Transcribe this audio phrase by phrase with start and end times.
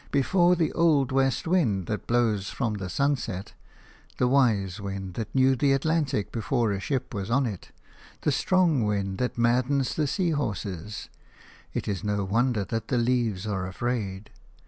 [0.11, 3.53] Before the old west wind that blows from the sunset,
[4.17, 7.69] the wise wind that knew the Atlantic before a ship was on it,
[8.21, 11.07] the strong wind that maddens the sea horses,
[11.75, 14.31] it is no wonder that the leaves are afraid.